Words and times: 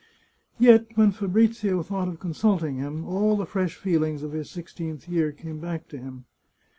Yet 0.57 0.87
when 0.95 1.11
Fabrizio 1.11 1.83
thought 1.83 2.07
of 2.07 2.19
consulting 2.19 2.77
him, 2.77 3.05
all 3.07 3.37
the 3.37 3.45
fresh 3.45 3.75
feelings 3.75 4.23
of 4.23 4.31
his 4.31 4.49
sixteenth 4.49 5.07
year 5.07 5.31
came 5.31 5.59
back 5.59 5.87
to 5.89 5.99
him. 5.99 6.25